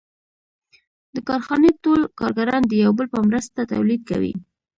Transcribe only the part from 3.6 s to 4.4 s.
تولید کوي